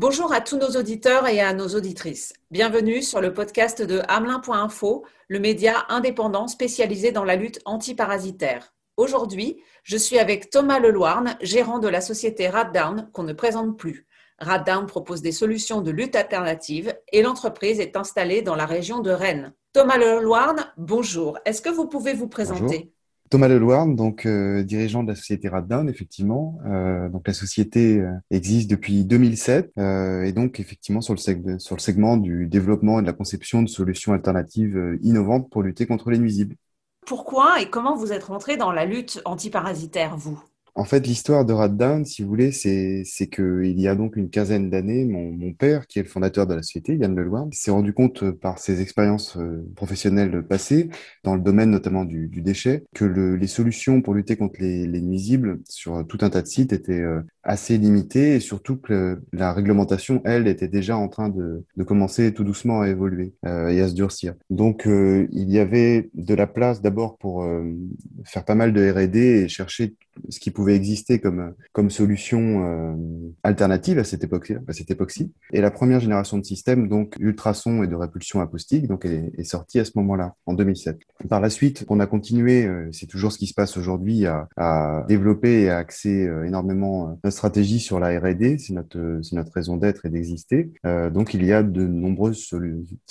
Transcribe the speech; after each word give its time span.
Bonjour 0.00 0.32
à 0.32 0.40
tous 0.40 0.58
nos 0.58 0.78
auditeurs 0.78 1.26
et 1.26 1.40
à 1.40 1.52
nos 1.52 1.74
auditrices. 1.74 2.32
Bienvenue 2.52 3.02
sur 3.02 3.20
le 3.20 3.34
podcast 3.34 3.82
de 3.82 4.00
Hamelin.info, 4.06 5.04
le 5.26 5.40
média 5.40 5.86
indépendant 5.88 6.46
spécialisé 6.46 7.10
dans 7.10 7.24
la 7.24 7.34
lutte 7.34 7.58
antiparasitaire. 7.64 8.72
Aujourd'hui, 8.96 9.60
je 9.82 9.96
suis 9.96 10.20
avec 10.20 10.50
Thomas 10.50 10.78
Leloirne, 10.78 11.36
gérant 11.40 11.80
de 11.80 11.88
la 11.88 12.00
société 12.00 12.48
Raddown, 12.48 13.10
qu'on 13.12 13.24
ne 13.24 13.32
présente 13.32 13.76
plus. 13.76 14.06
Raddown 14.38 14.86
propose 14.86 15.20
des 15.20 15.32
solutions 15.32 15.80
de 15.80 15.90
lutte 15.90 16.14
alternative 16.14 16.96
et 17.10 17.22
l'entreprise 17.22 17.80
est 17.80 17.96
installée 17.96 18.40
dans 18.40 18.54
la 18.54 18.66
région 18.66 19.00
de 19.00 19.10
Rennes. 19.10 19.52
Thomas 19.72 19.98
Leloirne, 19.98 20.72
bonjour. 20.76 21.40
Est-ce 21.44 21.60
que 21.60 21.70
vous 21.70 21.88
pouvez 21.88 22.12
vous 22.12 22.28
présenter? 22.28 22.92
Thomas 23.30 23.48
Leloirne, 23.48 23.94
donc 23.94 24.26
euh, 24.26 24.62
dirigeant 24.62 25.02
de 25.02 25.08
la 25.08 25.14
société 25.14 25.48
Raddown, 25.48 25.88
effectivement. 25.88 26.58
Euh, 26.66 27.08
donc 27.08 27.26
la 27.26 27.34
société 27.34 27.98
euh, 27.98 28.12
existe 28.30 28.70
depuis 28.70 29.04
2007 29.04 29.72
et 29.76 30.32
donc 30.32 30.60
effectivement 30.60 31.00
sur 31.00 31.14
le, 31.14 31.58
sur 31.58 31.76
le 31.76 31.80
segment 31.80 32.16
du 32.16 32.46
développement 32.46 32.98
et 32.98 33.02
de 33.02 33.06
la 33.06 33.12
conception 33.12 33.62
de 33.62 33.68
solutions 33.68 34.12
alternatives 34.12 34.98
innovantes 35.02 35.50
pour 35.50 35.62
lutter 35.62 35.86
contre 35.86 36.10
les 36.10 36.18
nuisibles. 36.18 36.56
Pourquoi 37.06 37.60
et 37.60 37.70
comment 37.70 37.96
vous 37.96 38.12
êtes 38.12 38.24
rentré 38.24 38.56
dans 38.56 38.72
la 38.72 38.84
lutte 38.84 39.20
antiparasitaire, 39.24 40.16
vous? 40.16 40.38
En 40.78 40.84
fait, 40.84 41.04
l'histoire 41.08 41.44
de 41.44 41.52
Raddown, 41.52 42.04
si 42.04 42.22
vous 42.22 42.28
voulez, 42.28 42.52
c'est, 42.52 43.02
qu'il 43.26 43.80
y 43.80 43.88
a 43.88 43.96
donc 43.96 44.14
une 44.14 44.30
quinzaine 44.30 44.70
d'années, 44.70 45.04
mon, 45.04 45.52
père, 45.52 45.88
qui 45.88 45.98
est 45.98 46.02
le 46.02 46.08
fondateur 46.08 46.46
de 46.46 46.54
la 46.54 46.62
société, 46.62 46.94
Yann 46.94 47.16
Leloir, 47.16 47.48
s'est 47.50 47.72
rendu 47.72 47.92
compte 47.92 48.22
euh, 48.22 48.32
par 48.32 48.60
ses 48.60 48.80
expériences 48.80 49.36
euh, 49.36 49.66
professionnelles 49.74 50.40
passées, 50.46 50.88
dans 51.24 51.34
le 51.34 51.40
domaine 51.40 51.70
notamment 51.70 52.04
du, 52.04 52.28
déchet, 52.28 52.84
que 52.94 53.04
le, 53.04 53.34
les 53.34 53.48
solutions 53.48 54.02
pour 54.02 54.14
lutter 54.14 54.36
contre 54.36 54.60
les, 54.60 54.86
les, 54.86 55.00
nuisibles 55.00 55.58
sur 55.68 56.06
tout 56.06 56.18
un 56.20 56.30
tas 56.30 56.42
de 56.42 56.46
sites 56.46 56.72
étaient 56.72 57.00
euh, 57.00 57.22
assez 57.48 57.78
limitées 57.78 58.36
et 58.36 58.40
surtout 58.40 58.76
que 58.76 59.20
la 59.32 59.52
réglementation, 59.52 60.20
elle, 60.24 60.46
était 60.46 60.68
déjà 60.68 60.96
en 60.96 61.08
train 61.08 61.28
de, 61.28 61.64
de 61.76 61.82
commencer 61.84 62.32
tout 62.32 62.44
doucement 62.44 62.82
à 62.82 62.88
évoluer 62.88 63.34
euh, 63.46 63.68
et 63.68 63.80
à 63.80 63.88
se 63.88 63.94
durcir. 63.94 64.34
Donc, 64.50 64.86
il 64.86 65.50
y 65.50 65.58
avait 65.58 66.10
de 66.14 66.34
la 66.34 66.46
place 66.46 66.82
d'abord 66.82 67.18
pour 67.18 67.44
faire 68.24 68.44
pas 68.44 68.54
mal 68.54 68.72
de 68.72 68.90
R&D 68.90 69.18
et 69.18 69.48
chercher 69.48 69.94
ce 70.28 70.40
qui 70.40 70.50
pouvait 70.50 70.74
exister 70.74 71.18
comme, 71.18 71.54
comme 71.72 71.90
solution 71.90 72.64
euh, 72.64 72.94
alternative 73.42 73.98
à 73.98 74.04
cette 74.04 74.24
époque-ci. 74.24 74.54
Époque-ci. 74.88 75.32
Et 75.52 75.60
la 75.60 75.70
première 75.70 76.00
génération 76.00 76.38
de 76.38 76.44
systèmes, 76.44 76.88
donc 76.88 77.14
ultrasons 77.18 77.82
et 77.82 77.86
de 77.86 77.94
répulsion 77.94 78.40
acoustique, 78.40 78.86
donc 78.86 79.04
est, 79.04 79.32
est 79.36 79.44
sortie 79.44 79.78
à 79.78 79.84
ce 79.84 79.92
moment-là, 79.96 80.34
en 80.46 80.54
2007. 80.54 80.98
Par 81.28 81.40
la 81.40 81.50
suite, 81.50 81.84
on 81.88 82.00
a 82.00 82.06
continué, 82.06 82.64
euh, 82.64 82.88
c'est 82.92 83.06
toujours 83.06 83.32
ce 83.32 83.38
qui 83.38 83.46
se 83.46 83.54
passe 83.54 83.76
aujourd'hui, 83.76 84.26
à, 84.26 85.04
développer 85.08 85.62
et 85.62 85.70
à 85.70 85.78
axer 85.78 86.26
euh, 86.26 86.44
énormément 86.44 87.18
notre 87.22 87.36
stratégie 87.38 87.80
sur 87.80 87.98
la 87.98 88.18
R&D. 88.18 88.58
C'est 88.58 88.74
notre, 88.74 89.20
c'est 89.22 89.36
notre 89.36 89.52
raison 89.52 89.76
d'être 89.76 90.06
et 90.06 90.10
d'exister. 90.10 90.70
donc 90.84 91.34
il 91.34 91.44
y 91.44 91.52
a 91.52 91.62
de 91.62 91.86
nombreuses 91.86 92.50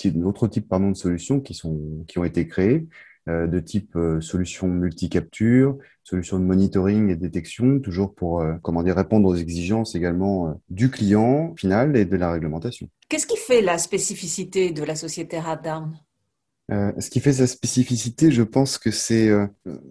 d'autres 0.04 0.48
types 0.48 0.68
pardon, 0.68 0.90
de 0.90 0.96
solutions 0.96 1.40
qui 1.40 1.54
sont 1.54 2.04
qui 2.06 2.18
ont 2.18 2.24
été 2.24 2.46
créées 2.46 2.86
de 3.26 3.60
type 3.60 3.98
solutions 4.20 4.68
multi-capture, 4.68 5.76
solutions 6.08 6.38
de 6.38 6.44
monitoring 6.44 7.10
et 7.10 7.16
détection, 7.16 7.80
toujours 7.80 8.14
pour 8.14 8.40
euh, 8.40 8.54
comment 8.62 8.82
dire 8.82 8.96
répondre 8.96 9.28
aux 9.28 9.36
exigences 9.36 9.94
également 9.94 10.48
euh, 10.48 10.52
du 10.70 10.90
client 10.90 11.54
final 11.56 11.96
et 11.96 12.06
de 12.06 12.16
la 12.16 12.32
réglementation. 12.32 12.88
Qu'est-ce 13.08 13.26
qui 13.26 13.36
fait 13.36 13.60
la 13.60 13.76
spécificité 13.78 14.70
de 14.70 14.82
la 14.84 14.94
société 14.94 15.38
Raddown? 15.38 15.92
Euh, 16.70 16.92
ce 16.98 17.08
qui 17.10 17.20
fait 17.20 17.32
sa 17.32 17.46
spécificité, 17.46 18.30
je 18.30 18.42
pense 18.42 18.76
que 18.78 18.90
c'est 18.90 19.28
euh, 19.28 19.46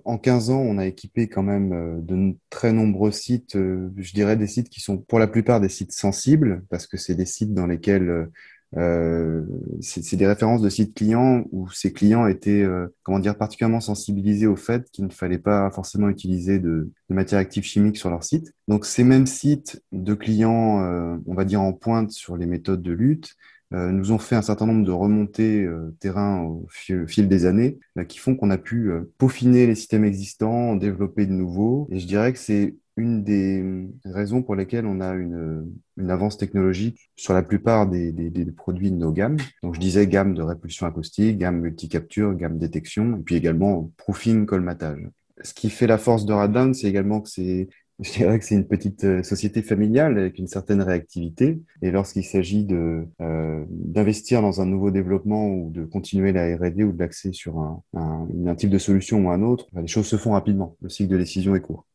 en 0.05 0.17
15 0.17 0.51
ans, 0.51 0.59
on 0.59 0.77
a 0.77 0.85
équipé 0.85 1.27
quand 1.27 1.43
même 1.43 1.73
euh, 1.73 1.99
de 2.01 2.35
très 2.49 2.71
nombreux 2.71 3.11
sites, 3.11 3.55
je 3.55 4.13
dirais 4.13 4.37
des 4.37 4.47
sites 4.47 4.69
qui 4.69 4.81
sont 4.81 4.97
pour 4.97 5.19
la 5.19 5.27
plupart 5.27 5.59
des 5.59 5.69
sites 5.69 5.91
sensibles, 5.91 6.63
parce 6.69 6.85
que 6.87 6.97
c'est 6.97 7.15
des 7.15 7.25
sites 7.25 7.53
dans 7.53 7.67
lesquels 7.67 8.29
euh, 8.75 9.43
c'est 9.81 10.17
des 10.17 10.27
références 10.27 10.61
de 10.61 10.69
sites 10.69 10.93
clients 10.93 11.45
où 11.51 11.69
ces 11.69 11.93
clients 11.93 12.27
étaient, 12.27 12.63
euh, 12.63 12.87
comment 13.03 13.19
dire, 13.19 13.37
particulièrement 13.37 13.79
sensibilisés 13.79 14.47
au 14.47 14.57
fait 14.57 14.89
qu'il 14.91 15.05
ne 15.05 15.09
fallait 15.09 15.37
pas 15.37 15.71
forcément 15.71 16.09
utiliser 16.09 16.59
de, 16.59 16.91
de 17.09 17.15
matières 17.15 17.39
actives 17.39 17.63
chimiques 17.63 17.97
sur 17.97 18.09
leur 18.09 18.23
site. 18.23 18.53
Donc 18.67 18.85
ces 18.85 19.03
mêmes 19.03 19.27
sites 19.27 19.81
de 19.93 20.13
clients, 20.13 20.83
euh, 20.83 21.15
on 21.27 21.33
va 21.33 21.45
dire 21.45 21.61
en 21.61 21.71
pointe 21.71 22.11
sur 22.11 22.35
les 22.35 22.45
méthodes 22.45 22.81
de 22.81 22.91
lutte, 22.91 23.35
nous 23.71 24.11
ont 24.11 24.17
fait 24.17 24.35
un 24.35 24.41
certain 24.41 24.65
nombre 24.65 24.85
de 24.85 24.91
remontées 24.91 25.67
terrain 25.99 26.41
au 26.43 26.67
fil, 26.69 27.27
des 27.27 27.45
années 27.45 27.79
qui 28.07 28.17
font 28.17 28.35
qu'on 28.35 28.49
a 28.49 28.57
pu 28.57 28.91
peaufiner 29.17 29.67
les 29.67 29.75
systèmes 29.75 30.05
existants, 30.05 30.75
développer 30.75 31.25
de 31.25 31.33
nouveaux. 31.33 31.87
Et 31.91 31.99
je 31.99 32.07
dirais 32.07 32.31
que 32.31 32.39
c'est 32.39 32.75
une 32.97 33.23
des 33.23 33.63
raisons 34.05 34.41
pour 34.41 34.55
lesquelles 34.55 34.85
on 34.85 34.99
a 34.99 35.13
une, 35.13 35.71
une 35.97 36.11
avance 36.11 36.37
technologique 36.37 37.11
sur 37.15 37.33
la 37.33 37.43
plupart 37.43 37.87
des, 37.87 38.11
des, 38.11 38.29
des, 38.29 38.45
produits 38.51 38.91
de 38.91 38.97
nos 38.97 39.11
gammes. 39.11 39.37
Donc, 39.61 39.75
je 39.75 39.79
disais 39.79 40.07
gamme 40.07 40.33
de 40.33 40.41
répulsion 40.41 40.87
acoustique, 40.87 41.37
gamme 41.37 41.59
multicapture, 41.59 42.33
gamme 42.33 42.57
détection, 42.57 43.17
et 43.17 43.21
puis 43.21 43.35
également 43.35 43.91
proofing, 43.97 44.45
colmatage. 44.45 45.07
Ce 45.43 45.53
qui 45.53 45.69
fait 45.69 45.85
la 45.85 45.99
force 45.99 46.25
de 46.25 46.33
Raddown, 46.33 46.73
c'est 46.73 46.87
également 46.87 47.21
que 47.21 47.29
c'est 47.29 47.69
je 47.99 48.11
dirais 48.11 48.37
que 48.37 48.45
c'est 48.45 48.55
une 48.55 48.67
petite 48.67 49.03
euh, 49.03 49.23
société 49.23 49.61
familiale 49.61 50.17
avec 50.17 50.37
une 50.37 50.47
certaine 50.47 50.81
réactivité. 50.81 51.59
Et 51.81 51.91
lorsqu'il 51.91 52.23
s'agit 52.23 52.63
de 52.63 53.07
euh, 53.21 53.65
d'investir 53.69 54.41
dans 54.41 54.61
un 54.61 54.65
nouveau 54.65 54.91
développement 54.91 55.47
ou 55.47 55.71
de 55.71 55.83
continuer 55.83 56.31
la 56.31 56.55
R&D 56.55 56.83
ou 56.83 56.91
de 56.91 56.99
l'accès 56.99 57.33
sur 57.33 57.57
un, 57.59 57.81
un, 57.93 58.27
un, 58.45 58.55
type 58.55 58.69
de 58.69 58.77
solution 58.77 59.25
ou 59.25 59.29
un 59.31 59.41
autre, 59.41 59.67
les 59.75 59.87
choses 59.87 60.07
se 60.07 60.17
font 60.17 60.33
rapidement. 60.33 60.77
Le 60.81 60.89
cycle 60.89 61.11
de 61.11 61.17
décision 61.17 61.55
est 61.55 61.61
court. 61.61 61.85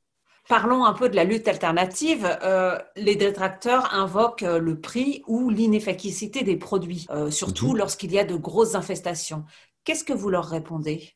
Parlons 0.49 0.85
un 0.85 0.93
peu 0.93 1.09
de 1.09 1.17
la 1.17 1.25
lutte 1.25 1.47
alternative. 1.47 2.27
Euh, 2.43 2.77
les 2.97 3.15
détracteurs 3.15 3.95
invoquent 3.95 4.43
le 4.43 4.81
prix 4.81 5.23
ou 5.27 5.51
l'inefficacité 5.51 6.43
des 6.43 6.57
produits, 6.57 7.07
euh, 7.11 7.31
surtout 7.31 7.73
mmh. 7.73 7.77
lorsqu'il 7.79 8.13
y 8.13 8.19
a 8.19 8.25
de 8.25 8.35
grosses 8.35 8.75
infestations. 8.75 9.45
Qu'est-ce 9.85 10.05
que 10.05 10.13
vous 10.13 10.31
leur 10.31 10.47
répondez? 10.47 11.15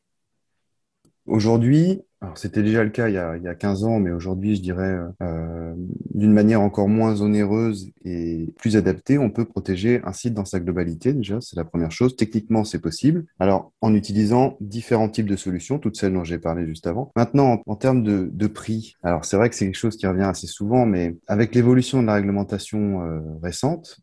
Aujourd'hui, 1.25 2.01
alors 2.21 2.37
c'était 2.37 2.63
déjà 2.63 2.83
le 2.83 2.89
cas 2.89 3.09
il 3.09 3.13
y 3.13 3.17
a, 3.17 3.37
il 3.37 3.43
y 3.43 3.47
a 3.47 3.53
15 3.53 3.83
ans, 3.83 3.99
mais 3.99 4.11
aujourd'hui, 4.11 4.55
je 4.55 4.61
dirais, 4.61 4.97
euh, 5.21 5.73
d'une 6.15 6.33
manière 6.33 6.61
encore 6.61 6.89
moins 6.89 7.21
onéreuse 7.21 7.91
et 8.05 8.51
plus 8.57 8.75
adaptée, 8.75 9.19
on 9.19 9.29
peut 9.29 9.45
protéger 9.45 10.01
un 10.03 10.13
site 10.13 10.33
dans 10.33 10.45
sa 10.45 10.59
globalité. 10.59 11.13
Déjà, 11.13 11.39
c'est 11.41 11.55
la 11.55 11.65
première 11.65 11.91
chose. 11.91 12.15
Techniquement, 12.15 12.63
c'est 12.63 12.79
possible. 12.79 13.25
Alors, 13.39 13.71
en 13.81 13.93
utilisant 13.93 14.57
différents 14.61 15.09
types 15.09 15.27
de 15.27 15.35
solutions, 15.35 15.77
toutes 15.77 15.95
celles 15.95 16.13
dont 16.13 16.23
j'ai 16.23 16.39
parlé 16.39 16.65
juste 16.65 16.87
avant. 16.87 17.11
Maintenant, 17.15 17.61
en, 17.67 17.75
termes 17.75 18.01
de, 18.01 18.29
de, 18.31 18.47
prix, 18.47 18.95
alors 19.03 19.23
c'est 19.23 19.37
vrai 19.37 19.49
que 19.49 19.55
c'est 19.55 19.65
quelque 19.65 19.75
chose 19.75 19.95
qui 19.95 20.07
revient 20.07 20.23
assez 20.23 20.47
souvent, 20.47 20.87
mais 20.87 21.15
avec 21.27 21.53
l'évolution 21.53 22.01
de 22.01 22.07
la 22.07 22.15
réglementation 22.15 23.03
euh, 23.03 23.19
récente, 23.43 23.99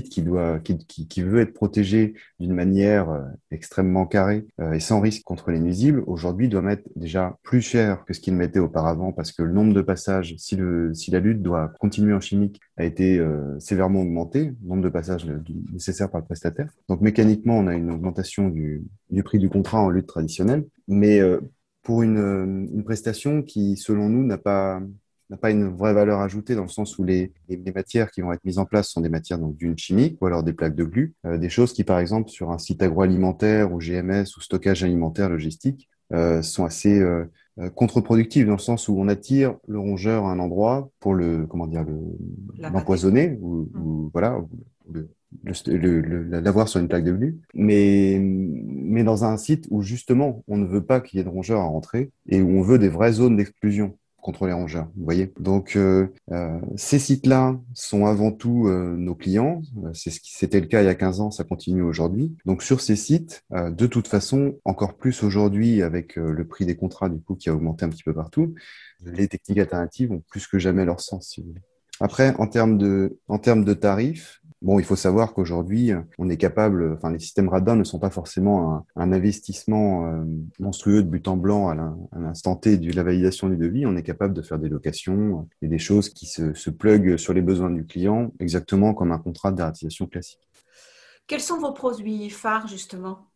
qui 0.00 0.22
veut 0.22 1.40
être 1.40 1.52
protégé 1.52 2.14
d'une 2.40 2.54
manière 2.54 3.10
euh, 3.10 3.22
extrêmement 3.50 4.06
carrée 4.06 4.46
euh, 4.60 4.72
et 4.72 4.80
sans 4.80 5.00
risque 5.00 5.22
contre 5.24 5.50
les 5.50 5.60
nuisibles, 5.60 6.02
aujourd'hui 6.06 6.48
doit 6.48 6.62
mettre 6.62 6.88
déjà 6.96 7.36
plus 7.42 7.60
cher 7.60 8.04
que 8.06 8.14
ce 8.14 8.20
qu'il 8.20 8.34
mettait 8.34 8.58
auparavant 8.58 9.12
parce 9.12 9.32
que 9.32 9.42
le 9.42 9.52
nombre 9.52 9.74
de 9.74 9.82
passages, 9.82 10.34
si, 10.38 10.56
la 10.56 11.20
lutte 11.20 11.42
doit 11.42 11.72
continuer 11.80 12.14
en 12.14 12.20
chimique, 12.20 12.60
a 12.78 12.84
été 12.84 13.18
euh, 13.18 13.58
sévèrement 13.58 14.00
augmenté, 14.00 14.46
le 14.62 14.68
nombre 14.68 14.82
de 14.82 14.88
passages 14.88 15.26
nécessaires 15.72 16.10
par 16.10 16.20
le 16.20 16.26
prestataire. 16.26 16.70
Donc 16.88 17.00
mécaniquement, 17.00 17.58
on 17.58 17.66
a 17.66 17.74
une 17.74 17.90
augmentation 17.90 18.48
du, 18.48 18.84
prix 19.24 19.38
du 19.38 19.50
contrat 19.50 19.80
en 19.80 19.90
lutte 19.90 20.06
traditionnelle, 20.06 20.64
mais 20.88 21.20
pour 21.82 22.02
une 22.02 22.82
prestation 22.84 23.42
qui, 23.42 23.76
selon 23.76 24.08
nous, 24.08 24.24
n'a 24.24 24.38
pas 24.38 24.80
n'a 25.32 25.36
pas 25.38 25.50
une 25.50 25.68
vraie 25.68 25.94
valeur 25.94 26.20
ajoutée 26.20 26.54
dans 26.54 26.62
le 26.62 26.68
sens 26.68 26.98
où 26.98 27.04
les, 27.04 27.32
les, 27.48 27.72
matières 27.72 28.10
qui 28.10 28.20
vont 28.20 28.32
être 28.32 28.44
mises 28.44 28.58
en 28.58 28.64
place 28.64 28.88
sont 28.88 29.00
des 29.00 29.08
matières 29.08 29.38
donc 29.38 29.56
d'une 29.56 29.76
chimique 29.76 30.18
ou 30.20 30.26
alors 30.26 30.42
des 30.42 30.52
plaques 30.52 30.74
de 30.74 30.84
glu, 30.84 31.14
euh, 31.26 31.38
des 31.38 31.48
choses 31.48 31.72
qui 31.72 31.84
par 31.84 31.98
exemple 31.98 32.30
sur 32.30 32.50
un 32.50 32.58
site 32.58 32.82
agroalimentaire 32.82 33.72
ou 33.72 33.78
GMS 33.78 34.36
ou 34.36 34.40
stockage 34.40 34.84
alimentaire 34.84 35.28
logistique 35.28 35.88
euh, 36.12 36.42
sont 36.42 36.66
assez 36.66 37.00
euh, 37.00 37.24
euh, 37.58 37.70
contre-productives 37.70 38.46
dans 38.46 38.52
le 38.52 38.58
sens 38.58 38.88
où 38.88 38.96
on 38.98 39.08
attire 39.08 39.56
le 39.66 39.78
rongeur 39.78 40.26
à 40.26 40.32
un 40.32 40.38
endroit 40.38 40.90
pour 41.00 41.14
le 41.14 41.46
comment 41.46 41.66
dire 41.66 41.86
l'empoisonner 42.58 43.38
ou, 43.40 43.68
mmh. 43.72 43.82
ou, 43.82 44.10
voilà 44.12 44.38
l'avoir 45.44 46.68
sur 46.68 46.80
une 46.80 46.88
plaque 46.88 47.04
de 47.04 47.12
glu, 47.12 47.40
mais, 47.54 48.18
mais 48.20 49.04
dans 49.04 49.24
un 49.24 49.38
site 49.38 49.66
où 49.70 49.80
justement 49.80 50.44
on 50.48 50.58
ne 50.58 50.66
veut 50.66 50.84
pas 50.84 51.00
qu'il 51.00 51.18
y 51.18 51.20
ait 51.20 51.24
de 51.24 51.30
rongeurs 51.30 51.60
à 51.60 51.64
rentrer 51.64 52.10
et 52.28 52.42
où 52.42 52.58
on 52.58 52.62
veut 52.62 52.78
des 52.78 52.90
vraies 52.90 53.12
zones 53.12 53.36
d'exclusion 53.36 53.96
contre 54.22 54.46
les 54.46 54.52
rongeurs. 54.52 54.88
Vous 54.96 55.04
voyez. 55.04 55.32
Donc 55.38 55.76
euh, 55.76 56.06
euh, 56.30 56.58
ces 56.76 56.98
sites-là 56.98 57.58
sont 57.74 58.06
avant 58.06 58.30
tout 58.30 58.68
euh, 58.68 58.94
nos 58.96 59.14
clients. 59.14 59.60
Euh, 59.84 59.90
c'est 59.92 60.10
ce 60.10 60.20
qui 60.20 60.32
c'était 60.32 60.60
le 60.60 60.66
cas 60.66 60.80
il 60.80 60.86
y 60.86 60.88
a 60.88 60.94
15 60.94 61.20
ans, 61.20 61.30
ça 61.30 61.44
continue 61.44 61.82
aujourd'hui. 61.82 62.34
Donc 62.46 62.62
sur 62.62 62.80
ces 62.80 62.96
sites, 62.96 63.42
euh, 63.52 63.70
de 63.70 63.86
toute 63.86 64.08
façon, 64.08 64.54
encore 64.64 64.96
plus 64.96 65.22
aujourd'hui 65.24 65.82
avec 65.82 66.16
euh, 66.16 66.30
le 66.30 66.46
prix 66.46 66.64
des 66.64 66.76
contrats 66.76 67.08
du 67.08 67.20
coup 67.20 67.34
qui 67.34 67.50
a 67.50 67.54
augmenté 67.54 67.84
un 67.84 67.88
petit 67.90 68.04
peu 68.04 68.14
partout, 68.14 68.54
les 69.04 69.26
techniques 69.28 69.58
alternatives 69.58 70.12
ont 70.12 70.22
plus 70.30 70.46
que 70.46 70.58
jamais 70.58 70.84
leur 70.84 71.00
sens. 71.00 71.28
Si 71.28 71.40
vous 71.40 71.48
voulez. 71.48 71.62
Après, 72.00 72.34
en 72.38 72.46
termes 72.46 72.78
de 72.78 73.18
en 73.28 73.38
termes 73.38 73.64
de 73.64 73.74
tarifs, 73.74 74.40
Bon, 74.62 74.78
il 74.78 74.84
faut 74.84 74.94
savoir 74.94 75.34
qu'aujourd'hui, 75.34 75.90
on 76.18 76.30
est 76.30 76.36
capable, 76.36 76.92
enfin, 76.92 77.10
les 77.10 77.18
systèmes 77.18 77.48
radars 77.48 77.74
ne 77.74 77.82
sont 77.82 77.98
pas 77.98 78.10
forcément 78.10 78.86
un, 78.94 79.12
investissement 79.12 80.06
euh, 80.06 80.24
monstrueux 80.60 81.02
de 81.02 81.08
but 81.08 81.26
en 81.26 81.36
blanc 81.36 81.68
à 81.68 81.74
l'instant 82.16 82.54
T 82.54 82.76
de 82.78 82.92
la 82.92 83.02
validation 83.02 83.48
du 83.48 83.56
devis. 83.56 83.86
On 83.86 83.96
est 83.96 84.04
capable 84.04 84.34
de 84.34 84.40
faire 84.40 84.60
des 84.60 84.68
locations 84.68 85.48
et 85.62 85.68
des 85.68 85.78
choses 85.78 86.10
qui 86.10 86.26
se, 86.26 86.54
se 86.54 86.70
pluguent 86.70 87.16
sur 87.16 87.32
les 87.32 87.42
besoins 87.42 87.70
du 87.70 87.84
client, 87.84 88.32
exactement 88.38 88.94
comme 88.94 89.10
un 89.10 89.18
contrat 89.18 89.50
de 89.50 90.06
classique. 90.06 90.48
Quels 91.26 91.40
sont 91.40 91.58
vos 91.58 91.72
produits 91.72 92.30
phares, 92.30 92.68
justement? 92.68 93.31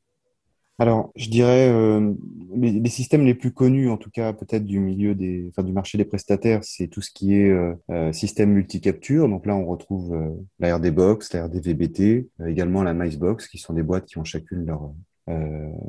Alors, 0.79 1.11
je 1.17 1.31
dirais 1.31 1.71
euh, 1.71 2.13
les, 2.55 2.91
systèmes 2.91 3.25
les 3.25 3.35
plus 3.35 3.51
connus, 3.51 3.89
en 3.89 3.97
tout 3.97 4.11
cas 4.11 4.35
peut-être 4.35 4.65
du 4.65 4.79
milieu 4.79 5.15
des, 5.15 5.47
enfin, 5.49 5.63
du 5.63 5.73
marché 5.73 5.97
des 5.97 6.05
prestataires, 6.05 6.63
c'est 6.65 6.89
tout 6.89 7.01
ce 7.01 7.11
qui 7.11 7.35
est 7.35 7.49
euh, 7.51 7.75
euh 7.91 8.13
système 8.13 8.53
multicapture. 8.53 9.27
Donc 9.29 9.47
là, 9.47 9.57
on 9.57 9.65
retrouve 9.65 10.15
euh, 10.15 10.29
la 10.59 10.77
RD 10.77 10.91
Box, 10.91 11.33
la 11.33 11.47
RD 11.47 11.61
VBT, 11.65 12.29
également 12.47 12.83
la 12.83 12.93
Box, 12.93 13.49
qui 13.49 13.57
sont 13.57 13.73
des 13.73 13.83
boîtes 13.83 14.05
qui 14.05 14.19
ont 14.19 14.25
chacune 14.25 14.67
leur 14.67 14.93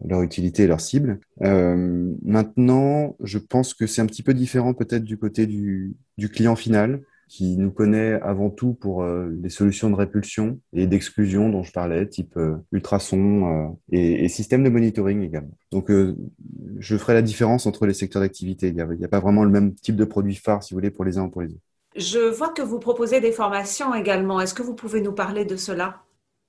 leur 0.07 0.23
utilité 0.23 0.63
et 0.63 0.67
leur 0.67 0.81
cible. 0.81 1.19
maintenant, 1.39 3.15
je 3.21 3.37
pense 3.37 3.75
que 3.75 3.85
c'est 3.85 4.01
un 4.01 4.07
petit 4.07 4.23
peu 4.23 4.33
différent 4.33 4.73
peut-être 4.73 5.03
du 5.03 5.19
côté 5.19 5.45
du, 5.45 5.95
du 6.17 6.29
client 6.29 6.55
final 6.55 7.01
qui 7.27 7.57
nous 7.57 7.71
connaît 7.71 8.13
avant 8.21 8.49
tout 8.49 8.73
pour 8.73 9.03
euh, 9.03 9.27
des 9.29 9.49
solutions 9.49 9.89
de 9.89 9.95
répulsion 9.95 10.59
et 10.73 10.87
d'exclusion 10.87 11.49
dont 11.49 11.63
je 11.63 11.71
parlais, 11.71 12.07
type 12.07 12.37
euh, 12.37 12.55
ultrasons 12.71 13.47
euh, 13.47 13.67
et, 13.91 14.25
et, 14.25 14.29
système 14.29 14.63
de 14.63 14.69
monitoring 14.69 15.21
également. 15.21 15.57
Donc, 15.71 15.91
je 15.91 16.97
ferai 16.97 17.13
la 17.13 17.21
différence 17.21 17.65
entre 17.65 17.85
les 17.85 17.93
secteurs 17.93 18.21
d'activité. 18.21 18.69
Il 18.69 18.75
n'y 18.75 18.81
a, 18.81 18.85
a, 18.85 19.07
pas 19.07 19.19
vraiment 19.19 19.43
le 19.43 19.49
même 19.49 19.73
type 19.73 19.95
de 19.95 20.05
produit 20.05 20.35
phare, 20.35 20.63
si 20.63 20.73
vous 20.73 20.77
voulez, 20.77 20.91
pour 20.91 21.03
les 21.03 21.17
uns 21.17 21.25
ou 21.25 21.29
pour 21.29 21.41
les 21.41 21.49
autres. 21.49 21.61
Je 21.95 22.19
vois 22.19 22.49
que 22.49 22.61
vous 22.61 22.79
proposez 22.79 23.19
des 23.19 23.31
formations 23.31 23.93
également. 23.93 24.39
Est-ce 24.39 24.53
que 24.53 24.61
vous 24.61 24.75
pouvez 24.75 25.01
nous 25.01 25.13
parler 25.13 25.45
de 25.45 25.55
cela? 25.55 26.03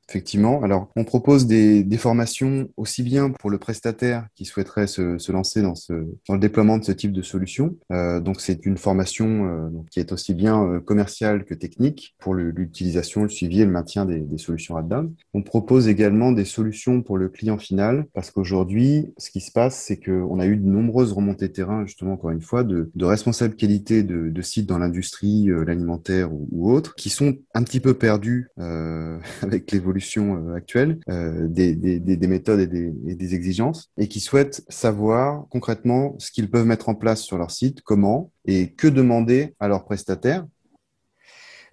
Effectivement. 0.09 0.63
Alors, 0.63 0.91
on 0.97 1.05
propose 1.05 1.47
des, 1.47 1.85
des, 1.85 1.99
formations 1.99 2.71
aussi 2.79 3.03
bien 3.03 3.31
pour 3.31 3.51
le 3.51 3.59
prestataire 3.59 4.27
qui 4.35 4.47
souhaiterait 4.47 4.87
se, 4.87 5.19
se 5.19 5.33
lancer 5.33 5.61
dans, 5.61 5.75
ce, 5.75 5.93
dans 6.27 6.35
le 6.35 6.41
déploiement 6.41 6.79
de 6.79 6.85
ce 6.85 6.93
type 6.93 7.13
de 7.13 7.21
solution. 7.21 7.77
Euh, 7.93 8.19
donc, 8.19 8.41
c'est 8.41 8.65
une 8.65 8.79
formation 8.79 9.47
euh, 9.47 9.69
qui 9.91 10.01
est 10.01 10.11
aussi 10.13 10.33
bien 10.33 10.65
euh, 10.65 10.81
commerciale 10.81 11.45
que 11.45 11.53
technique 11.53 12.15
pour 12.19 12.35
l'utilisation, 12.35 13.25
le, 13.25 13.29
suivi 13.29 13.61
et 13.61 13.67
le 13.67 13.71
maintien 13.71 14.07
des, 14.07 14.21
des 14.21 14.39
solutions 14.39 14.77
RADDAM. 14.77 15.13
On 15.35 15.43
propose 15.43 15.89
également 15.89 16.33
des 16.33 16.47
solutions 16.47 17.03
pour 17.03 17.19
le 17.19 17.29
client 17.29 17.59
final 17.59 18.07
parce 18.15 18.31
qu'aujourd'hui, 18.31 19.13
ce 19.19 19.31
qui 19.31 19.41
se 19.41 19.53
passe, 19.53 19.77
c'est 19.77 19.99
qu'on 19.99 20.41
a 20.41 20.47
eu 20.47 20.57
de 20.57 20.67
nombreuses 20.67 21.13
remontées 21.13 21.53
terrain, 21.53 21.85
justement, 21.85 22.15
encore 22.15 22.31
une 22.31 22.41
fois, 22.41 22.65
de, 22.65 22.91
de 22.95 23.05
responsables 23.05 23.57
qualité 23.57 24.03
de, 24.03 24.31
de 24.31 24.43
sites 24.43 24.67
dans 24.67 24.79
l'industrie, 24.79 25.51
euh, 25.51 25.65
l'alimentaire 25.65 26.33
ou, 26.33 26.49
ou 26.51 26.73
autres, 26.73 26.95
qui 26.95 27.11
sont 27.11 27.37
un 27.53 27.63
petit 27.63 27.81
peu 27.81 27.93
perdus 27.93 28.49
euh, 28.59 29.19
avec 29.43 29.71
l'évolution 29.71 29.98
euh, 30.17 30.55
actuelle, 30.55 30.99
euh, 31.09 31.47
des, 31.49 31.75
des, 31.75 31.99
des, 31.99 32.27
méthodes 32.27 32.61
et 32.61 32.67
des, 32.67 32.93
et 33.07 33.15
des, 33.15 33.35
exigences, 33.35 33.91
et 33.99 34.09
qui 34.09 34.21
souhaitent 34.21 34.63
savoir 34.69 35.47
concrètement 35.51 36.15
ce 36.19 36.31
qu'ils 36.31 36.51
peuvent 36.51 36.67
mettre 36.67 36.89
en 36.89 36.95
place 36.95 37.23
sur 37.23 37.39
leur 37.39 37.51
site, 37.51 37.83
comment, 37.83 38.31
et 38.45 38.73
que 38.73 38.89
demander 38.89 39.55
à 39.61 39.69
leurs 39.69 39.85
prestataires. 39.85 40.47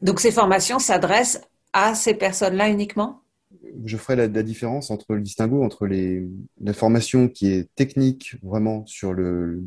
Donc 0.01 0.19
ces 0.19 0.31
formations 0.31 0.80
s'adressent 0.80 1.42
à 1.74 1.95
ces 1.95 2.13
personnes-là 2.13 2.69
uniquement? 2.69 3.22
Je 3.86 3.98
ferai 3.98 4.16
la, 4.16 4.27
la, 4.27 4.44
différence 4.44 4.92
entre 4.92 5.16
le 5.16 5.22
distinguo 5.22 5.63
entre 5.63 5.86
les, 5.86 6.25
la 6.62 6.74
formation 6.74 7.27
qui 7.27 7.51
est 7.51 7.74
technique 7.75 8.36
vraiment 8.42 8.86
sur 8.86 9.13
le 9.13 9.63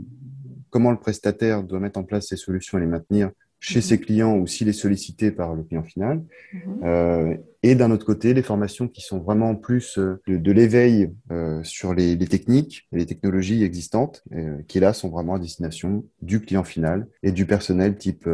comment 0.70 0.90
le 0.90 0.98
prestataire 0.98 1.62
doit 1.62 1.80
mettre 1.80 1.98
en 1.98 2.04
place 2.04 2.28
ses 2.28 2.36
solutions 2.36 2.78
et 2.78 2.82
les 2.82 2.86
maintenir 2.86 3.30
chez 3.60 3.80
ses 3.80 3.98
clients 3.98 4.36
ou 4.36 4.46
s'il 4.46 4.68
est 4.68 4.72
sollicité 4.72 5.30
par 5.30 5.54
le 5.54 5.64
client 5.64 5.82
final. 5.82 6.24
Mhm. 6.52 6.80
Euh, 6.84 7.36
et 7.62 7.74
d'un 7.74 7.90
autre 7.90 8.06
côté, 8.06 8.34
les 8.34 8.42
formations 8.42 8.86
qui 8.86 9.00
sont 9.00 9.18
vraiment 9.18 9.56
plus 9.56 9.98
euh, 9.98 10.20
de, 10.26 10.52
l'éveil 10.52 11.12
euh, 11.32 11.62
sur 11.64 11.92
les, 11.92 12.14
les, 12.14 12.26
techniques 12.26 12.86
et 12.92 12.98
les 12.98 13.06
technologies 13.06 13.64
existantes, 13.64 14.22
euh, 14.32 14.58
qui 14.68 14.78
là 14.80 14.92
sont 14.92 15.08
vraiment 15.08 15.34
à 15.34 15.38
destination 15.38 16.04
du 16.22 16.40
client 16.40 16.64
final 16.64 17.08
et 17.22 17.32
du 17.32 17.46
personnel 17.46 17.96
type 17.96 18.28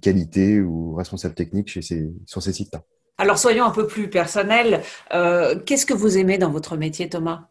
qualité 0.00 0.60
ou 0.60 0.94
responsable 0.94 1.34
technique 1.34 1.68
chez 1.68 1.82
ces, 1.82 2.12
sur 2.26 2.40
ces 2.40 2.52
sites-là. 2.52 2.84
Alors 3.18 3.38
soyons 3.38 3.64
un 3.64 3.72
peu 3.72 3.88
plus 3.88 4.08
personnels. 4.08 4.82
Qu'est-ce 5.10 5.84
que 5.84 5.94
vous 5.94 6.16
aimez 6.16 6.38
dans 6.38 6.52
votre 6.52 6.76
métier, 6.76 7.08
Thomas? 7.08 7.48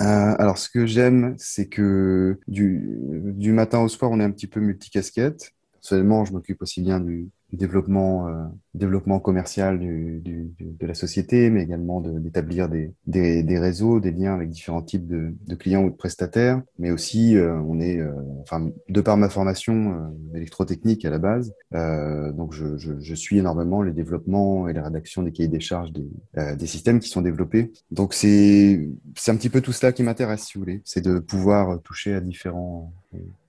Euh, 0.00 0.34
alors, 0.38 0.58
ce 0.58 0.68
que 0.68 0.86
j'aime, 0.86 1.34
c'est 1.38 1.68
que 1.68 2.38
du, 2.48 2.98
du 3.32 3.52
matin 3.52 3.80
au 3.80 3.88
soir, 3.88 4.10
on 4.10 4.20
est 4.20 4.24
un 4.24 4.30
petit 4.30 4.46
peu 4.46 4.60
multicasquette. 4.60 5.52
Personnellement, 5.72 6.24
je 6.24 6.32
m'occupe 6.32 6.60
aussi 6.60 6.82
bien 6.82 7.00
du, 7.00 7.30
du 7.50 7.56
développement, 7.56 8.28
euh, 8.28 8.44
développement 8.74 9.20
commercial 9.20 9.78
du, 9.78 10.20
du, 10.20 10.52
de 10.58 10.86
la 10.86 10.94
société, 10.94 11.48
mais 11.50 11.62
également 11.62 12.00
d'établir 12.00 12.68
des, 12.68 12.92
des, 13.06 13.42
des, 13.42 13.58
réseaux, 13.58 14.00
des 14.00 14.10
liens 14.10 14.34
avec 14.34 14.50
différents 14.50 14.82
types 14.82 15.06
de, 15.06 15.34
de 15.46 15.54
clients 15.54 15.84
ou 15.84 15.90
de 15.90 15.94
prestataires. 15.94 16.62
Mais 16.78 16.90
aussi, 16.90 17.36
euh, 17.36 17.54
on 17.66 17.80
est, 17.80 18.00
euh, 18.00 18.12
enfin, 18.42 18.68
de 18.88 19.00
par 19.00 19.16
ma 19.16 19.28
formation 19.28 19.92
euh, 20.34 20.36
électrotechnique 20.36 21.04
à 21.04 21.10
la 21.10 21.18
base, 21.18 21.54
donc 21.72 22.52
je, 22.52 22.76
je, 22.78 22.98
je, 22.98 23.14
suis 23.14 23.38
énormément 23.38 23.82
les 23.82 23.92
développements 23.92 24.68
et 24.68 24.72
la 24.72 24.84
rédaction 24.84 25.22
des 25.22 25.32
cahiers 25.32 25.48
des 25.48 25.60
charges 25.60 25.92
des, 25.92 26.08
des 26.56 26.66
systèmes 26.66 27.00
qui 27.00 27.08
sont 27.08 27.22
développés. 27.22 27.72
Donc 27.90 28.14
c'est 28.14 28.88
c'est 29.16 29.30
un 29.30 29.36
petit 29.36 29.50
peu 29.50 29.60
tout 29.60 29.72
cela 29.72 29.92
qui 29.92 30.02
m'intéresse, 30.02 30.44
si 30.44 30.54
vous 30.54 30.60
voulez, 30.60 30.80
c'est 30.84 31.04
de 31.04 31.18
pouvoir 31.18 31.80
toucher 31.82 32.14
à 32.14 32.20
différents, 32.20 32.92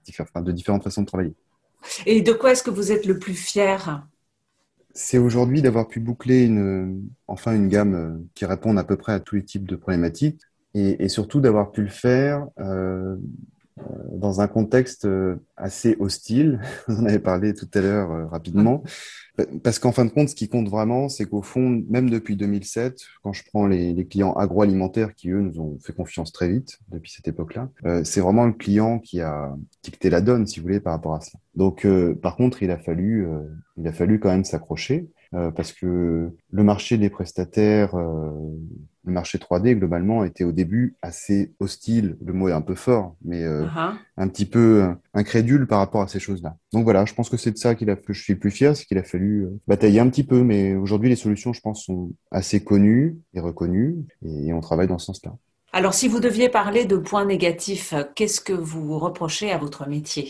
différents 0.06 0.42
de 0.42 0.52
différentes 0.52 0.84
façons 0.84 1.02
de 1.02 1.08
travailler. 1.08 1.36
Et 2.06 2.22
de 2.22 2.34
quoi 2.34 2.52
est-ce 2.52 2.64
que 2.64 2.70
vous 2.70 2.92
êtes 2.92 3.06
le 3.06 3.20
plus 3.20 3.34
fier? 3.34 4.08
C'est 4.94 5.18
aujourd'hui 5.18 5.62
d'avoir 5.62 5.88
pu 5.88 6.00
boucler 6.00 6.46
une, 6.46 7.10
enfin 7.28 7.56
une 7.56 7.68
gamme 7.68 7.96
euh, 7.96 8.18
qui 8.34 8.46
réponde 8.46 8.80
à 8.80 8.84
peu 8.84 8.98
près 8.98 9.14
à 9.14 9.20
tous 9.20 9.36
les 9.36 9.44
types 9.44 9.68
de 9.68 9.76
problématiques 9.76 10.42
et, 10.74 11.08
surtout 11.10 11.40
d'avoir 11.40 11.72
pu 11.72 11.82
le 11.82 11.90
faire 11.90 12.46
euh 12.60 13.16
dans 14.12 14.42
un 14.42 14.48
contexte 14.48 15.06
euh, 15.06 15.36
assez 15.56 15.96
hostile. 16.00 16.60
Vous 16.88 17.00
en 17.00 17.06
avez 17.06 17.20
parlé 17.20 17.54
tout 17.54 17.70
à 17.74 17.82
l'heure 17.82 18.12
euh, 18.12 18.26
rapidement. 18.28 18.84
Parce 19.64 19.78
qu'en 19.78 19.92
fin 19.92 20.06
de 20.06 20.10
compte, 20.10 20.30
ce 20.30 20.36
qui 20.36 20.50
compte 20.50 20.68
vraiment, 20.68 21.10
c'est 21.10 21.26
qu'au 21.26 21.44
fond, 21.44 21.84
même 21.90 22.10
depuis 22.10 22.36
2007, 22.36 23.00
quand 23.22 23.34
je 23.34 23.44
prends 23.46 23.68
les, 23.68 24.08
clients 24.08 24.34
agroalimentaires 24.34 25.14
qui, 25.14 25.30
eux, 25.30 25.42
nous 25.42 25.60
ont 25.60 25.78
fait 25.84 25.94
confiance 25.94 26.32
très 26.32 26.50
vite 26.50 26.80
depuis 26.90 27.12
cette 27.12 27.28
époque-là, 27.28 27.70
euh, 27.86 28.04
c'est 28.04 28.20
vraiment 28.20 28.46
le 28.46 28.54
client 28.54 28.98
qui 28.98 29.22
a 29.22 29.56
dicté 29.84 30.10
la 30.10 30.22
donne, 30.22 30.48
si 30.48 30.60
vous 30.60 30.64
voulez, 30.64 30.80
par 30.80 30.94
rapport 30.94 31.14
à 31.14 31.22
ça. 31.22 31.38
Donc, 31.56 31.86
euh, 31.86 32.16
par 32.16 32.36
contre, 32.36 32.64
il 32.64 32.72
a 32.72 32.80
fallu, 32.80 33.28
euh, 33.28 33.44
il 33.78 33.88
a 33.88 33.94
fallu 33.94 34.20
quand 34.20 34.30
même 34.30 34.46
s'accrocher. 34.46 35.08
Euh, 35.34 35.52
parce 35.52 35.74
que 35.74 36.32
le 36.52 36.64
marché 36.64 36.98
des 36.98 37.10
prestataires, 37.10 37.96
euh, 37.96 38.32
le 39.08 39.14
marché 39.14 39.38
3D 39.38 39.76
globalement 39.76 40.24
était 40.24 40.44
au 40.44 40.52
début 40.52 40.96
assez 41.02 41.54
hostile, 41.60 42.18
le 42.24 42.34
mot 42.34 42.50
est 42.50 42.54
un 42.54 42.62
peu 42.62 42.76
fort, 42.76 43.16
mais 43.24 43.44
uh 43.44 43.66
-huh. 43.66 43.94
un 44.18 44.28
petit 44.28 44.46
peu 44.46 44.88
incrédule 45.14 45.66
par 45.66 45.80
rapport 45.80 46.02
à 46.02 46.08
ces 46.08 46.20
choses-là. 46.20 46.58
Donc 46.74 46.84
voilà, 46.84 47.06
je 47.06 47.14
pense 47.14 47.30
que 47.30 47.38
c'est 47.38 47.52
de 47.52 47.58
ça 47.58 47.74
qu'il 47.76 47.90
a, 47.90 47.96
que 47.96 48.14
je 48.14 48.22
suis 48.22 48.34
le 48.34 48.40
plus 48.40 48.52
fier, 48.52 48.76
c'est 48.76 48.86
qu'il 48.86 48.98
a 48.98 49.04
fallu 49.04 49.48
batailler 49.68 50.00
un 50.00 50.10
petit 50.10 50.26
peu, 50.26 50.44
mais 50.44 50.76
aujourd'hui 50.76 51.10
les 51.10 51.16
solutions, 51.16 51.54
je 51.54 51.62
pense, 51.62 51.86
sont 51.86 52.12
assez 52.32 52.64
connues 52.64 53.18
et 53.34 53.40
reconnues, 53.40 53.96
et 54.26 54.54
on 54.54 54.62
travaille 54.62 54.88
dans 54.88 55.00
ce 55.00 55.08
sens-là. 55.08 55.34
Alors, 55.74 55.94
si 55.94 56.08
vous 56.08 56.20
deviez 56.20 56.50
parler 56.50 56.86
de 56.86 56.98
points 56.98 57.26
négatifs, 57.26 57.94
qu'est-ce 58.16 58.42
que 58.42 58.54
vous 58.54 58.98
reprochez 59.00 59.52
à 59.52 59.58
votre 59.58 59.88
métier? 59.88 60.28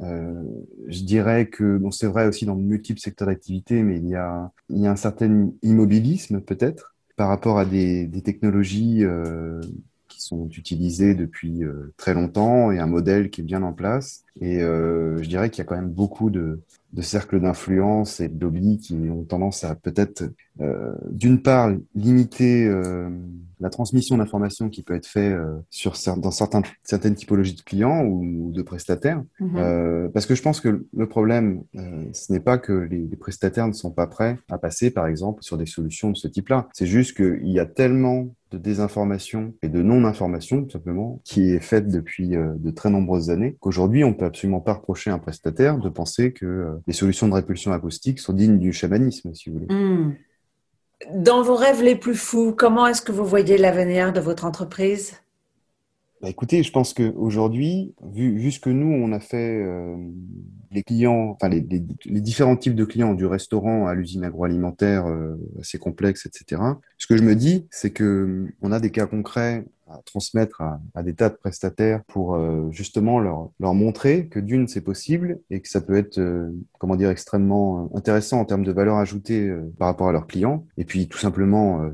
Euh, 0.00 0.42
je 0.88 1.02
dirais 1.04 1.46
que 1.46 1.78
bon, 1.78 1.90
c'est 1.90 2.06
vrai 2.06 2.26
aussi 2.26 2.44
dans 2.46 2.56
de 2.56 2.62
multiples 2.62 3.00
secteurs 3.00 3.28
d'activité, 3.28 3.82
mais 3.82 3.98
il 3.98 4.08
y 4.08 4.16
a, 4.16 4.50
il 4.68 4.80
y 4.80 4.86
a 4.86 4.90
un 4.90 4.96
certain 4.96 5.50
immobilisme 5.62 6.40
peut-être 6.40 6.91
par 7.16 7.28
rapport 7.28 7.58
à 7.58 7.64
des, 7.64 8.08
technologies 8.24 9.04
euh, 9.04 9.60
qui 10.08 10.22
sont 10.22 10.48
utilisées 10.48 11.14
depuis 11.14 11.64
euh, 11.64 11.92
très 11.96 12.14
longtemps 12.14 12.70
et 12.70 12.78
un 12.78 12.86
modèle 12.86 13.30
qui 13.30 13.40
est 13.40 13.44
bien 13.44 13.62
en 13.62 13.72
place. 13.72 14.24
Et 14.40 14.62
euh, 14.62 15.22
je 15.22 15.28
dirais 15.28 15.50
qu'il 15.50 15.58
y 15.58 15.62
a 15.62 15.64
quand 15.64 15.76
même 15.76 15.90
beaucoup 15.90 16.30
de, 16.30 16.60
de 16.92 17.02
cercles 17.02 17.40
d'influence 17.40 18.20
et 18.20 18.28
de 18.28 18.40
lobbies 18.40 18.78
qui 18.78 18.94
ont 18.94 19.24
tendance 19.24 19.64
à 19.64 19.74
peut-être, 19.74 20.24
euh, 20.60 20.92
d'une 21.10 21.40
part, 21.40 21.72
limiter 21.94 22.66
euh, 22.66 23.08
la 23.60 23.70
transmission 23.70 24.18
d'informations 24.18 24.68
qui 24.68 24.82
peut 24.82 24.94
être 24.94 25.06
faite 25.06 25.32
euh, 25.32 25.58
sur 25.70 25.94
dans 26.18 26.30
certains, 26.30 26.62
certaines 26.82 27.14
typologies 27.14 27.54
de 27.54 27.62
clients 27.62 28.04
ou, 28.04 28.48
ou 28.48 28.52
de 28.52 28.62
prestataires. 28.62 29.22
Mm 29.40 29.46
-hmm. 29.46 30.10
parce 30.12 30.26
que 30.26 30.34
je 30.34 30.42
pense 30.42 30.60
que 30.60 30.84
le 31.02 31.06
problème, 31.08 31.62
euh, 31.76 32.04
ce 32.12 32.32
n'est 32.32 32.40
pas 32.40 32.58
que 32.58 32.72
les, 32.72 33.06
les, 33.10 33.16
prestataires 33.16 33.68
ne 33.68 33.72
sont 33.72 33.94
pas 34.00 34.06
prêts 34.06 34.36
à 34.50 34.58
passer, 34.58 34.90
par 34.90 35.06
exemple, 35.06 35.42
sur 35.42 35.56
des 35.56 35.66
solutions 35.66 36.10
de 36.10 36.16
ce 36.16 36.28
type-là. 36.28 36.68
C'est 36.72 36.90
juste 36.96 37.16
qu'il 37.16 37.52
y 37.58 37.60
a 37.60 37.66
tellement 37.66 38.18
de 38.52 38.58
désinformation 38.58 39.54
et 39.62 39.68
de 39.68 39.82
non-information, 39.82 40.62
tout 40.64 40.70
simplement, 40.70 41.20
qui 41.24 41.50
est 41.50 41.60
faite 41.60 41.88
depuis 41.88 42.36
euh, 42.36 42.52
de 42.56 42.70
très 42.70 42.90
nombreuses 42.90 43.30
années, 43.30 43.56
qu'aujourd'hui, 43.60 44.04
on 44.04 44.14
peut 44.14 44.26
absolument 44.26 44.60
pas 44.60 44.74
reprocher 44.74 45.10
à 45.10 45.14
un 45.14 45.18
prestataire 45.18 45.78
de 45.78 45.88
penser 45.88 46.32
que 46.32 46.46
euh, 46.46 46.74
les 46.86 46.92
solutions 46.92 47.28
de 47.28 47.34
répulsion 47.34 47.72
acoustique 47.72 48.18
sont 48.18 48.32
dignes 48.32 48.58
du 48.58 48.72
chamanisme, 48.72 49.34
si 49.34 49.50
vous 49.50 49.58
voulez. 49.58 49.74
Mmh. 49.74 50.16
Dans 51.14 51.42
vos 51.42 51.56
rêves 51.56 51.82
les 51.82 51.96
plus 51.96 52.14
fous, 52.14 52.54
comment 52.56 52.86
est-ce 52.86 53.02
que 53.02 53.12
vous 53.12 53.24
voyez 53.24 53.58
l'avenir 53.58 54.12
de 54.12 54.20
votre 54.20 54.44
entreprise? 54.44 55.14
Bah, 56.20 56.28
écoutez, 56.28 56.62
je 56.62 56.70
pense 56.70 56.94
qu'aujourd'hui, 56.94 57.94
vu, 58.12 58.38
vu 58.38 58.52
ce 58.52 58.60
que 58.60 58.70
nous, 58.70 58.92
on 58.92 59.10
a 59.10 59.18
fait, 59.18 59.60
euh, 59.60 59.96
les 60.70 60.84
clients, 60.84 61.30
enfin 61.34 61.48
les, 61.48 61.60
les, 61.60 61.82
les, 62.04 62.20
différents 62.20 62.56
types 62.56 62.76
de 62.76 62.84
clients, 62.84 63.14
du 63.14 63.26
restaurant 63.26 63.86
à 63.86 63.94
l'usine 63.94 64.24
agroalimentaire 64.24 65.06
euh, 65.06 65.36
assez 65.60 65.78
complexe, 65.78 66.26
etc. 66.26 66.62
Ce 66.96 67.06
que 67.06 67.16
je 67.16 67.22
me 67.22 67.34
dis, 67.34 67.66
c'est 67.70 67.90
que 67.90 68.46
on 68.62 68.72
a 68.72 68.80
des 68.80 68.90
cas 68.90 69.06
concrets 69.06 69.64
transmettre 70.04 70.60
à, 70.60 70.80
à 70.94 71.02
des 71.02 71.14
tas 71.14 71.28
de 71.28 71.34
prestataires 71.34 72.02
pour 72.04 72.34
euh, 72.34 72.68
justement 72.70 73.18
leur, 73.18 73.50
leur 73.60 73.74
montrer 73.74 74.28
que 74.28 74.40
d'une, 74.40 74.68
c'est 74.68 74.80
possible 74.80 75.40
et 75.50 75.60
que 75.60 75.68
ça 75.68 75.80
peut 75.80 75.96
être, 75.96 76.18
euh, 76.18 76.50
comment 76.78 76.96
dire, 76.96 77.10
extrêmement 77.10 77.90
intéressant 77.94 78.40
en 78.40 78.44
termes 78.44 78.64
de 78.64 78.72
valeur 78.72 78.96
ajoutée 78.96 79.48
euh, 79.48 79.72
par 79.78 79.88
rapport 79.88 80.08
à 80.08 80.12
leurs 80.12 80.26
clients 80.26 80.66
et 80.76 80.84
puis 80.84 81.08
tout 81.08 81.18
simplement 81.18 81.90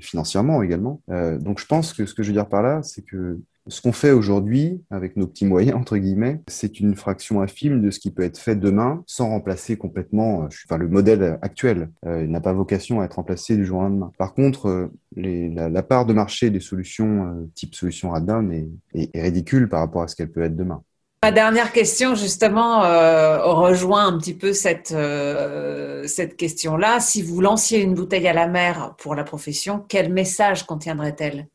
financièrement 0.00 0.62
également. 0.62 1.00
donc 1.40 1.58
je 1.58 1.66
pense 1.66 1.92
que 1.92 2.06
ce 2.06 2.14
que 2.14 2.22
je 2.22 2.28
veux 2.28 2.34
dire 2.34 2.48
par 2.48 2.62
là, 2.62 2.82
c'est 2.82 3.02
que 3.02 3.38
ce 3.68 3.80
qu'on 3.80 3.92
fait 3.92 4.12
aujourd'hui, 4.12 4.82
avec 4.90 5.16
nos 5.16 5.26
petits 5.26 5.46
moyens, 5.46 5.76
entre 5.76 5.96
guillemets, 5.96 6.40
c'est 6.48 6.80
une 6.80 6.94
fraction 6.94 7.40
infime 7.40 7.82
de 7.82 7.90
ce 7.90 7.98
qui 7.98 8.10
peut 8.10 8.22
être 8.22 8.38
fait 8.38 8.56
demain 8.56 9.02
sans 9.06 9.28
remplacer 9.28 9.76
complètement 9.76 10.42
euh, 10.42 10.48
enfin, 10.66 10.78
le 10.78 10.88
modèle 10.88 11.38
actuel. 11.42 11.90
Euh, 12.06 12.22
il 12.24 12.30
n'a 12.30 12.40
pas 12.40 12.52
vocation 12.52 13.00
à 13.00 13.04
être 13.04 13.14
remplacé 13.14 13.56
du 13.56 13.64
jour 13.64 13.80
au 13.80 13.82
lendemain. 13.82 14.12
Par 14.18 14.34
contre, 14.34 14.68
euh, 14.68 14.92
les, 15.16 15.48
la, 15.48 15.68
la, 15.68 15.82
part 15.82 16.06
de 16.06 16.12
marché 16.12 16.50
des 16.50 16.60
solutions 16.60 17.26
euh, 17.26 17.50
type 17.54 17.74
solution 17.74 18.10
Raddown 18.10 18.52
est, 18.52 18.68
est, 18.94 19.10
est, 19.14 19.22
ridicule 19.22 19.68
par 19.68 19.80
rapport 19.80 20.02
à 20.02 20.08
ce 20.08 20.16
qu'elle 20.16 20.30
peut 20.30 20.42
être 20.42 20.56
demain. 20.56 20.82
Ma 21.22 21.32
dernière 21.32 21.72
question, 21.72 22.14
justement, 22.14 22.84
euh, 22.84 23.42
rejoint 23.42 24.06
un 24.06 24.18
petit 24.18 24.34
peu 24.34 24.52
cette, 24.52 24.92
euh, 24.92 26.06
cette 26.06 26.36
question-là. 26.36 27.00
Si 27.00 27.22
vous 27.22 27.40
lanciez 27.40 27.80
une 27.80 27.94
bouteille 27.94 28.28
à 28.28 28.32
la 28.32 28.46
mer 28.46 28.94
pour 28.98 29.14
la 29.14 29.24
profession, 29.24 29.84
quel 29.88 30.12
message 30.12 30.64
contiendrait-elle? 30.64 31.48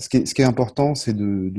Ce 0.00 0.08
qui 0.08 0.42
est, 0.42 0.44
important, 0.44 0.94
c'est 0.94 1.14
euh, 1.18 1.50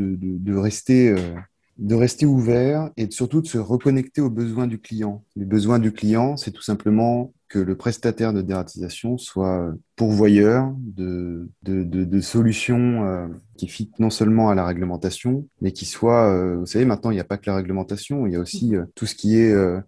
de 1.77 1.95
rester 1.95 2.25
ouvert 2.25 2.89
et 2.97 3.09
surtout 3.11 3.41
de 3.41 3.47
se 3.47 3.57
reconnecter 3.57 4.21
aux 4.21 4.29
besoins 4.29 4.67
du 4.67 4.79
client. 4.79 5.23
Les 5.35 5.45
besoins 5.45 5.79
du 5.79 5.91
client, 5.91 6.37
c'est 6.37 6.51
tout 6.51 6.61
simplement 6.61 7.33
que 7.47 7.59
le 7.59 7.75
prestataire 7.75 8.31
de 8.31 8.41
dératisation 8.41 9.17
soit 9.17 9.73
pourvoyeur 9.97 10.73
de, 10.77 11.49
solutions 12.21 13.05
euh, 13.05 13.27
qui 13.57 13.67
fitent 13.67 13.99
non 13.99 14.09
seulement 14.09 14.49
à 14.49 14.55
la 14.55 14.65
réglementation, 14.65 15.47
mais 15.59 15.71
qui 15.71 15.85
soient, 15.85 16.33
euh, 16.33 16.57
vous 16.57 16.65
savez, 16.65 16.85
maintenant, 16.85 17.11
il 17.11 17.15
n'y 17.15 17.19
a 17.19 17.25
pas 17.25 17.37
que 17.37 17.49
la 17.49 17.57
réglementation, 17.57 18.25
il 18.25 18.33
y 18.33 18.35
a 18.37 18.39
aussi 18.39 18.75
euh, 18.75 18.85
tout 18.95 19.05
ce 19.05 19.15
qui 19.15 19.37
est 19.37 19.51
euh, 19.51 19.81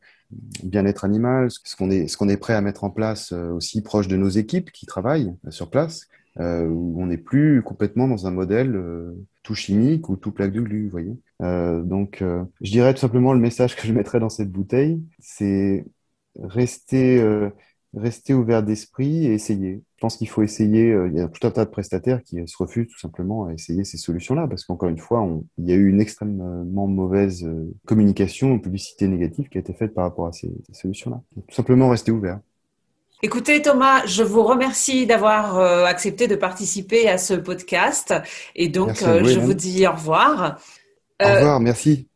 bien-être 0.64 1.06
animal, 1.06 1.50
ce 1.52 1.76
qu'on 1.76 1.90
est, 1.90 2.38
prêt 2.38 2.54
à 2.54 2.62
mettre 2.62 2.84
en 2.84 2.90
place 2.90 3.32
euh, 3.32 3.52
aussi 3.52 3.82
proche 3.82 4.08
de 4.08 4.18
nos 4.18 4.30
équipes 4.30 4.72
qui 4.72 4.86
travaillent 4.86 5.34
sur 5.50 5.70
place 5.70 6.08
euh, 6.40 6.68
où 6.68 7.02
on 7.02 7.08
n'est 7.08 7.18
plus 7.18 7.62
complètement 7.62 8.08
dans 8.08 8.28
un 8.28 8.32
modèle 8.32 8.76
euh, 8.76 9.14
tout 9.44 9.56
chimique 9.56 10.10
ou 10.10 10.16
tout 10.16 10.32
plaque 10.32 10.52
de 10.54 10.62
glu, 10.62 10.86
vous 10.86 10.92
voyez. 10.92 11.16
Euh, 11.42 11.84
donc, 11.84 12.22
euh, 12.22 12.44
je 12.62 12.72
dirais 12.72 12.94
tout 12.94 13.00
simplement 13.00 13.34
le 13.34 13.40
message 13.40 13.76
que 13.78 13.86
je 13.86 13.94
mettrais 13.94 14.20
dans 14.20 14.30
cette 14.30 14.52
bouteille, 14.52 15.02
c'est 15.20 15.86
rester, 16.40 17.22
euh, 17.22 17.50
rester 17.94 18.34
ouvert 18.34 18.64
d'esprit 18.64 19.28
et 19.28 19.34
essayer. 19.34 19.84
Je 19.98 20.02
pense 20.02 20.18
qu'il 20.18 20.28
faut 20.30 20.42
essayer. 20.42 20.92
Euh, 20.92 21.08
il 21.10 21.16
y 21.16 21.20
a 21.22 21.28
tout 21.28 21.46
un 21.46 21.52
tas 21.52 21.66
de 21.66 21.70
prestataires 21.70 22.24
qui 22.24 22.40
se 22.48 22.58
refusent 22.58 22.88
tout 22.88 23.00
simplement 23.00 23.46
à 23.46 23.54
essayer 23.54 23.84
ces 23.84 23.98
solutions-là, 23.98 24.48
parce 24.48 24.66
qu'encore 24.66 24.90
une 24.90 24.98
fois, 24.98 25.28
il 25.58 25.70
y 25.70 25.74
a 25.74 25.76
eu 25.76 25.90
une 25.90 26.02
extrêmement 26.02 26.88
mauvaise 26.88 27.48
communication, 27.86 28.60
publicité 28.60 29.08
négative 29.08 29.50
qui 29.50 29.58
a 29.58 29.62
été 29.62 29.74
faite 29.74 29.94
par 29.94 30.06
rapport 30.06 30.28
à 30.28 30.32
ces 30.32 30.52
solutions-là. 30.72 31.22
Tout 31.36 31.56
simplement 31.56 31.90
rester 31.90 32.12
ouvert. 32.12 32.40
Écoutez 33.26 33.62
Thomas, 33.62 34.06
je 34.06 34.22
vous 34.22 34.44
remercie 34.44 35.06
d'avoir 35.06 35.58
euh, 35.58 35.86
accepté 35.86 36.28
de 36.28 36.36
participer 36.36 37.08
à 37.08 37.18
ce 37.18 37.34
podcast 37.34 38.14
et 38.54 38.68
donc 38.68 39.02
euh, 39.02 39.22
vous, 39.22 39.30
je 39.30 39.40
vous 39.40 39.54
dis 39.54 39.88
au 39.88 39.94
revoir. 39.94 40.60
Au 41.22 41.26
euh, 41.26 41.36
revoir, 41.36 41.62
merci. 41.62 42.10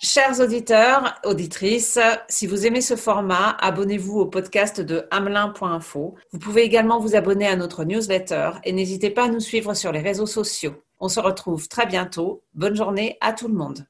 Chers 0.00 0.40
auditeurs, 0.40 1.20
auditrices, 1.26 1.98
si 2.30 2.46
vous 2.46 2.66
aimez 2.66 2.80
ce 2.80 2.96
format, 2.96 3.58
abonnez-vous 3.60 4.20
au 4.20 4.24
podcast 4.24 4.80
de 4.80 5.06
hamelin.info. 5.10 6.14
Vous 6.32 6.38
pouvez 6.38 6.62
également 6.62 6.98
vous 6.98 7.14
abonner 7.14 7.46
à 7.46 7.56
notre 7.56 7.84
newsletter 7.84 8.52
et 8.64 8.72
n'hésitez 8.72 9.10
pas 9.10 9.24
à 9.24 9.28
nous 9.28 9.40
suivre 9.40 9.74
sur 9.74 9.92
les 9.92 10.00
réseaux 10.00 10.24
sociaux. 10.24 10.76
On 10.98 11.10
se 11.10 11.20
retrouve 11.20 11.68
très 11.68 11.84
bientôt. 11.84 12.42
Bonne 12.54 12.74
journée 12.74 13.18
à 13.20 13.34
tout 13.34 13.48
le 13.48 13.54
monde. 13.54 13.84